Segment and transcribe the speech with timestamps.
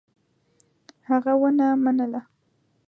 [1.09, 2.21] هغه ونه منله.